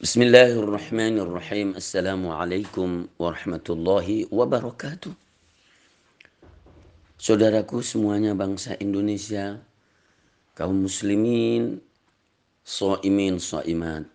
Bismillahirrahmanirrahim. 0.00 1.76
Assalamualaikum 1.76 3.04
warahmatullahi 3.20 4.24
wabarakatuh. 4.32 5.12
Saudaraku 7.20 7.84
semuanya 7.84 8.32
bangsa 8.32 8.80
Indonesia, 8.80 9.60
kaum 10.56 10.88
muslimin, 10.88 11.84
so'imin, 12.64 13.36
so'imat, 13.36 14.08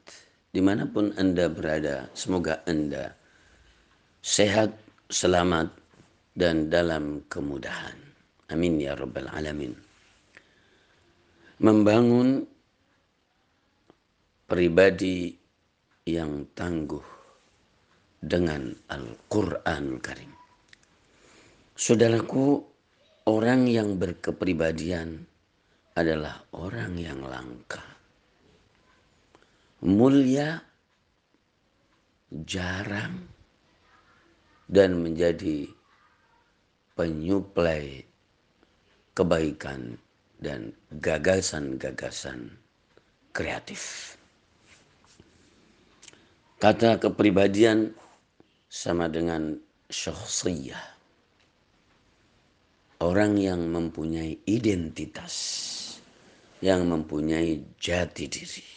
di 0.50 0.58
mana 0.58 0.90
pun 0.90 1.14
Anda 1.22 1.54
berada, 1.54 2.10
semoga 2.18 2.66
Anda 2.66 3.14
sehat, 4.26 4.74
selamat, 5.14 5.70
dan 6.34 6.74
dalam 6.74 7.22
kemudahan. 7.30 7.94
Amin 8.50 8.82
ya 8.82 8.98
rabbal 8.98 9.30
alamin. 9.30 9.78
Membangun 11.62 12.42
pribadi 14.50 15.45
yang 16.06 16.46
tangguh 16.54 17.02
dengan 18.22 18.70
Al-Quranul 18.94 19.98
Karim. 20.06 20.30
Saudaraku, 21.74 22.62
orang 23.26 23.66
yang 23.66 23.98
berkepribadian 23.98 25.26
adalah 25.98 26.46
orang 26.54 26.94
yang 27.02 27.26
langka. 27.26 27.82
Mulia, 29.82 30.62
jarang, 32.30 33.26
dan 34.70 35.02
menjadi 35.02 35.66
penyuplai 36.94 38.06
kebaikan 39.18 39.98
dan 40.38 40.70
gagasan-gagasan 41.02 42.54
kreatif. 43.34 44.16
Kata 46.56 46.96
kepribadian 46.96 47.92
sama 48.72 49.12
dengan 49.12 49.60
syakhsiyah. 49.92 50.96
Orang 53.04 53.36
yang 53.36 53.68
mempunyai 53.68 54.40
identitas, 54.48 55.36
yang 56.64 56.88
mempunyai 56.88 57.60
jati 57.76 58.26
diri. 58.32 58.68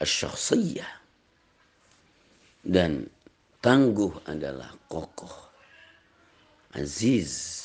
Syakhsiyah. 0.00 0.92
Dan 2.64 3.04
tangguh 3.60 4.24
adalah 4.24 4.72
kokoh. 4.88 5.52
Aziz. 6.72 7.60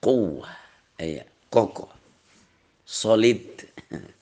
Kuwah. 0.00 0.56
Eh, 0.96 1.20
kokoh. 1.52 1.92
Solid 2.88 3.44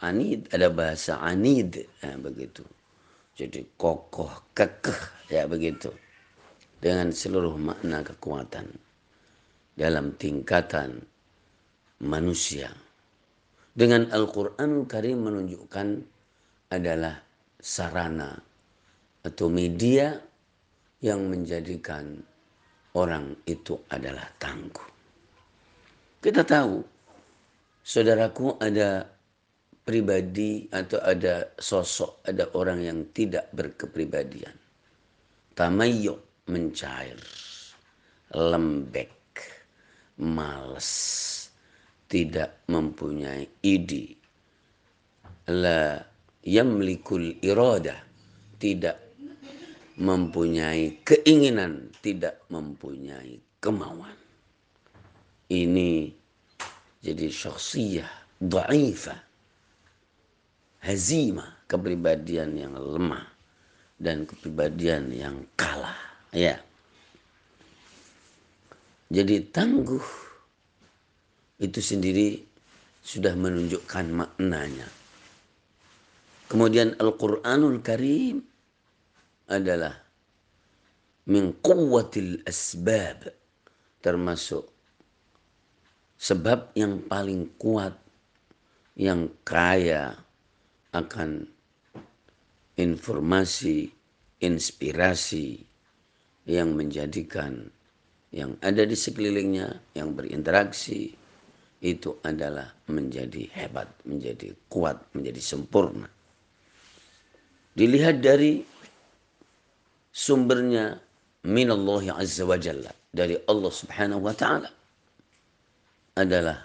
Anid 0.00 0.48
ada 0.48 0.72
bahasa 0.72 1.20
anid 1.20 1.84
ya, 2.00 2.16
begitu. 2.16 2.64
Jadi 3.36 3.64
kokoh, 3.76 4.52
kekeh 4.56 5.28
ya 5.28 5.44
begitu. 5.44 5.92
Dengan 6.80 7.12
seluruh 7.12 7.60
makna 7.60 8.00
kekuatan 8.00 8.64
dalam 9.76 10.16
tingkatan 10.16 11.04
manusia. 12.00 12.72
Dengan 13.76 14.08
Al-Quran 14.08 14.88
Karim 14.88 15.24
menunjukkan 15.24 15.88
adalah 16.72 17.20
sarana 17.60 18.40
atau 19.20 19.46
media 19.52 20.16
yang 21.04 21.28
menjadikan 21.28 22.16
orang 22.96 23.36
itu 23.44 23.76
adalah 23.92 24.24
tangguh. 24.40 24.88
Kita 26.20 26.44
tahu, 26.44 26.80
saudaraku 27.84 28.60
ada 28.60 29.04
pribadi 29.90 30.70
atau 30.70 31.02
ada 31.02 31.50
sosok, 31.58 32.22
ada 32.22 32.46
orang 32.54 32.86
yang 32.86 33.10
tidak 33.10 33.50
berkepribadian. 33.50 34.54
Tamayyu 35.58 36.14
mencair, 36.46 37.18
lembek, 38.30 39.10
males, 40.22 40.86
tidak 42.06 42.62
mempunyai 42.70 43.50
ide. 43.66 44.14
La 45.50 45.98
yamlikul 46.46 47.42
irada, 47.42 47.98
tidak 48.62 48.94
mempunyai 49.98 51.02
keinginan, 51.02 51.90
tidak 51.98 52.38
mempunyai 52.46 53.42
kemauan. 53.58 54.14
Ini 55.50 56.14
jadi 57.02 57.26
syakhsiyah 57.26 58.38
dhaifah 58.38 59.29
hazima, 60.80 61.60
kepribadian 61.68 62.56
yang 62.56 62.74
lemah 62.76 63.24
dan 64.00 64.24
kepribadian 64.24 65.12
yang 65.12 65.36
kalah, 65.56 65.96
ya. 66.32 66.56
Jadi 69.10 69.42
tangguh 69.50 70.06
itu 71.60 71.80
sendiri 71.82 72.40
sudah 73.04 73.34
menunjukkan 73.36 74.06
maknanya. 74.08 74.88
Kemudian 76.50 76.98
Al-Qur'anul 76.98 77.78
Karim 77.82 78.42
adalah 79.50 79.94
min 81.30 81.54
quwwatil 81.58 82.42
asbab 82.46 83.28
termasuk 84.00 84.66
sebab 86.16 86.74
yang 86.74 87.02
paling 87.06 87.50
kuat 87.60 87.94
yang 88.98 89.30
kaya 89.46 90.18
akan 90.90 91.46
informasi, 92.80 93.90
inspirasi 94.40 95.60
yang 96.48 96.74
menjadikan 96.74 97.70
yang 98.30 98.54
ada 98.62 98.86
di 98.86 98.94
sekelilingnya, 98.94 99.98
yang 99.98 100.14
berinteraksi, 100.14 101.10
itu 101.82 102.10
adalah 102.22 102.70
menjadi 102.86 103.50
hebat, 103.58 103.90
menjadi 104.06 104.54
kuat, 104.70 105.02
menjadi 105.18 105.42
sempurna. 105.42 106.06
Dilihat 107.74 108.22
dari 108.22 108.62
sumbernya 110.14 110.94
minallahi 111.42 112.14
azza 112.14 112.46
wa 112.46 112.54
jalla, 112.54 112.94
dari 113.10 113.34
Allah 113.50 113.72
subhanahu 113.74 114.22
wa 114.22 114.34
ta'ala, 114.34 114.70
adalah 116.14 116.58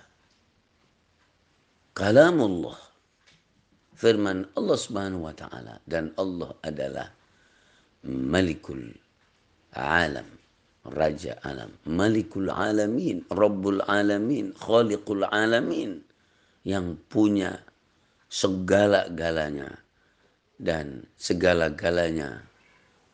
kalamullah 1.98 2.78
firman 3.96 4.46
Allah 4.60 4.78
Subhanahu 4.78 5.26
wa 5.26 5.36
taala 5.36 5.80
dan 5.88 6.12
Allah 6.20 6.52
adalah 6.62 7.08
Malikul 8.06 8.94
Alam, 9.74 10.28
Raja 10.86 11.40
Alam, 11.42 11.74
Malikul 11.90 12.52
Alamin, 12.54 13.26
Rabbul 13.32 13.82
Alamin, 13.88 14.54
Khaliqul 14.54 15.26
Alamin 15.26 16.04
yang 16.68 17.00
punya 17.10 17.58
segala-galanya 18.30 19.74
dan 20.62 21.08
segala-galanya 21.18 22.46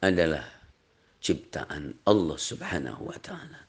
adalah 0.02 0.44
ciptaan 1.22 1.94
Allah 2.09 2.38
Subhanahu 2.38 3.08
wa 3.08 3.18
taala. 3.22 3.62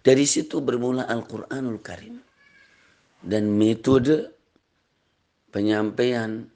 Dari 0.00 0.24
situ 0.24 0.64
bermula 0.64 1.06
Al-Qur'anul 1.06 1.80
Karim. 1.84 2.16
Dan 3.20 3.52
metode 3.52 4.39
penyampaian 5.50 6.46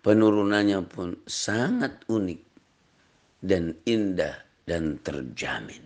penurunannya 0.00 0.80
pun 0.86 1.18
sangat 1.26 2.06
unik 2.06 2.42
dan 3.44 3.76
indah 3.84 4.34
dan 4.64 4.98
terjamin 5.04 5.82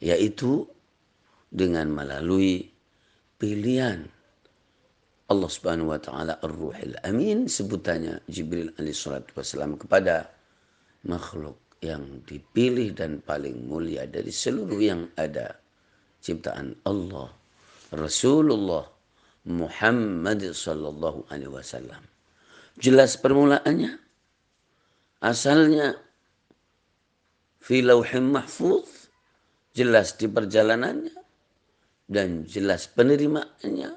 yaitu 0.00 0.64
dengan 1.50 1.90
melalui 1.90 2.70
pilihan 3.36 4.06
Allah 5.30 5.50
Subhanahu 5.50 5.94
wa 5.94 6.00
taala 6.02 6.34
Ar-Ruhil 6.42 6.98
Amin 7.06 7.46
sebutannya 7.46 8.22
Jibril 8.26 8.74
alaihi 8.78 8.96
salatu 8.96 9.34
wasallam 9.38 9.78
kepada 9.78 10.26
makhluk 11.06 11.58
yang 11.80 12.22
dipilih 12.28 12.92
dan 12.92 13.22
paling 13.24 13.66
mulia 13.66 14.04
dari 14.04 14.28
seluruh 14.28 14.80
yang 14.82 15.06
ada 15.16 15.56
ciptaan 16.20 16.76
Allah 16.84 17.30
Rasulullah 17.94 18.84
Muhammad 19.48 20.44
sallallahu 20.44 21.24
alaihi 21.32 21.52
wasallam. 21.52 22.02
Jelas 22.76 23.16
permulaannya. 23.16 23.96
Asalnya 25.20 25.96
fi 27.60 27.84
lauhim 27.84 28.32
mahfuz, 28.36 29.08
jelas 29.76 30.16
di 30.16 30.28
perjalanannya 30.28 31.12
dan 32.08 32.42
jelas 32.48 32.88
penerimaannya 32.90 33.90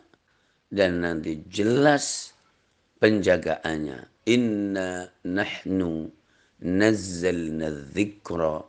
dan 0.71 0.91
nanti 1.01 1.43
jelas 1.47 2.35
penjagaannya. 2.99 4.11
Inna 4.23 5.11
nahnu 5.27 6.07
nazzalna 6.63 7.67
dzikra 7.91 8.63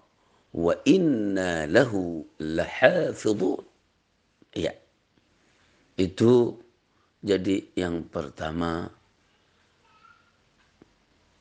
wa 0.54 0.74
inna 0.86 1.70
lahu 1.70 2.26
lahafidhun. 2.42 3.62
Ya. 4.54 4.74
Itu 5.94 6.58
jadi 7.24 7.72
yang 7.72 8.04
pertama 8.12 8.84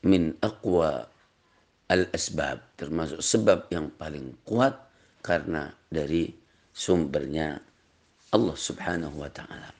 min 0.00 0.32
aqwa 0.40 1.04
al-asbab 1.92 2.64
termasuk 2.80 3.20
sebab 3.20 3.68
yang 3.68 3.92
paling 3.92 4.32
kuat 4.48 4.72
karena 5.20 5.68
dari 5.92 6.32
sumbernya 6.72 7.60
Allah 8.32 8.56
Subhanahu 8.56 9.20
wa 9.20 9.28
taala. 9.28 9.70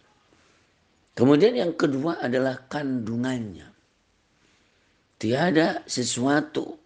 Kemudian 1.17 1.57
yang 1.57 1.73
kedua 1.73 2.21
adalah 2.21 2.69
kandungannya. 2.69 3.73
Tiada 5.17 5.89
sesuatu 5.89 6.77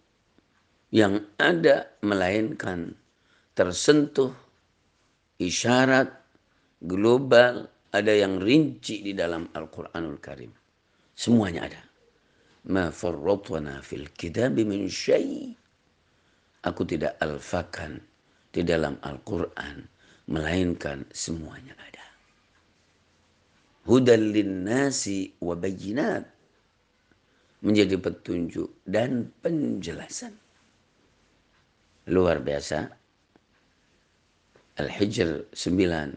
yang 0.95 1.19
ada 1.35 1.91
melainkan 2.01 2.95
tersentuh 3.51 4.31
isyarat 5.41 6.07
global 6.79 7.67
ada 7.89 8.13
yang 8.13 8.37
rinci 8.37 9.01
di 9.01 9.17
dalam 9.17 9.49
Al-Qur'anul 9.49 10.21
Karim. 10.21 10.53
Semuanya 11.17 11.65
ada. 11.65 11.81
Ma 12.69 12.93
farratna 12.93 13.81
fil 13.81 14.13
kitabi 14.13 14.61
min 14.61 14.85
syai. 14.85 15.49
Aku 16.69 16.85
tidak 16.85 17.17
alfakan 17.17 17.97
di 18.53 18.61
dalam 18.61 19.01
Al-Qur'an 19.01 19.81
melainkan 20.29 21.09
semuanya 21.09 21.73
ada. 21.81 22.05
Hudan 23.89 24.37
linnasi 24.37 25.41
wa 25.41 25.57
bayinat 25.57 26.29
menjadi 27.65 27.97
petunjuk 27.97 28.85
dan 28.85 29.33
penjelasan. 29.41 30.37
Luar 32.05 32.37
biasa. 32.37 32.85
Al-Hijr 34.79 35.51
9, 35.51 36.15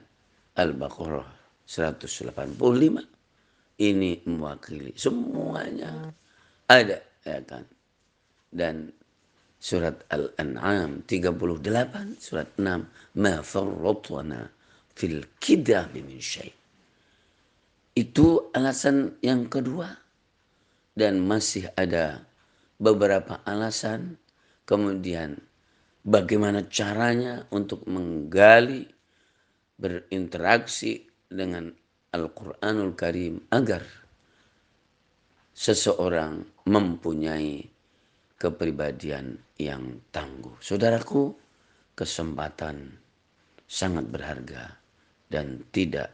Al-Baqarah 0.55 1.42
185. 1.67 3.07
Ini 3.83 4.13
mewakili 4.29 4.93
semuanya. 4.95 6.13
Ada 6.69 6.99
ya 7.27 7.41
kan. 7.43 7.65
Dan 8.53 8.93
surat 9.63 10.05
Al-An'am 10.11 11.07
38 11.07 12.19
surat 12.19 12.51
6 12.59 13.19
ma 13.19 13.35
farratna 13.41 14.51
fil 14.93 15.25
kidabi 15.39 16.03
min 16.03 16.21
syai. 16.21 16.53
Itu 17.93 18.53
alasan 18.53 19.19
yang 19.21 19.47
kedua. 19.49 19.89
Dan 20.93 21.25
masih 21.25 21.73
ada 21.73 22.21
beberapa 22.77 23.41
alasan. 23.49 24.21
Kemudian 24.63 25.41
bagaimana 26.07 26.67
caranya 26.69 27.47
untuk 27.51 27.87
menggali 27.89 28.87
berinteraksi 29.79 31.12
dengan 31.33 31.73
Al-Qur'anul 32.13 32.93
Karim 32.93 33.41
agar 33.49 33.81
seseorang 35.57 36.45
mempunyai 36.69 37.65
kepribadian 38.37 39.39
yang 39.57 40.01
tangguh. 40.13 40.57
Saudaraku, 40.61 41.33
kesempatan 41.97 42.91
sangat 43.65 44.09
berharga 44.13 44.77
dan 45.33 45.65
tidak 45.73 46.13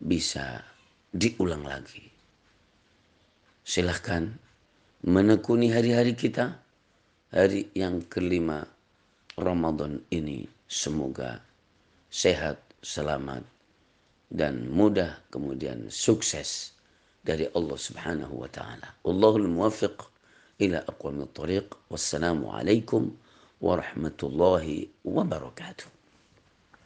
bisa 0.00 0.64
diulang 1.12 1.66
lagi. 1.66 2.08
Silahkan 3.60 4.30
menekuni 5.04 5.68
hari-hari 5.68 6.16
kita, 6.16 6.56
hari 7.28 7.68
yang 7.76 8.00
kelima 8.08 8.64
Ramadan 9.36 10.00
ini. 10.08 10.48
Semoga 10.70 11.42
sehat, 12.08 12.62
selamat, 12.78 13.42
dan 14.31 14.67
mudah 14.69 15.21
kemudian 15.29 15.87
sukses 15.89 16.73
dari 17.25 17.49
Allah 17.57 17.77
Subhanahu 17.77 18.45
wa 18.45 18.49
taala. 18.49 18.93
Allahul 19.05 19.49
muwaffiq 19.49 20.15
إلى 20.61 20.77
أقوم 20.77 21.21
الطريق 21.21 21.77
والسلام 21.89 22.45
عليكم 22.45 23.11
ورحمة 23.61 24.19
الله 24.23 24.87
وبركاته 25.05 25.85